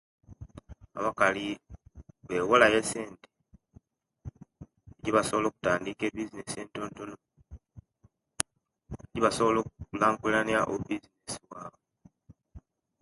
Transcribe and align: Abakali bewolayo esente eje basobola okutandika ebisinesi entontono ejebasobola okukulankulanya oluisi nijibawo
Abakali 0.99 1.45
bewolayo 2.27 2.77
esente 2.83 3.27
eje 4.97 5.11
basobola 5.17 5.47
okutandika 5.49 6.03
ebisinesi 6.05 6.55
entontono 6.63 7.15
ejebasobola 9.07 9.57
okukulankulanya 9.59 10.59
oluisi 10.71 11.07
nijibawo 11.09 11.75